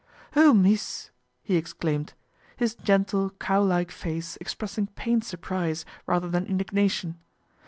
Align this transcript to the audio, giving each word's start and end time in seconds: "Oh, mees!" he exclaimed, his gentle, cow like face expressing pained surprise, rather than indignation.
"Oh, 0.35 0.51
mees!" 0.55 1.11
he 1.43 1.55
exclaimed, 1.55 2.15
his 2.57 2.73
gentle, 2.73 3.29
cow 3.39 3.61
like 3.61 3.91
face 3.91 4.35
expressing 4.41 4.87
pained 4.87 5.23
surprise, 5.23 5.85
rather 6.07 6.27
than 6.27 6.47
indignation. 6.47 7.19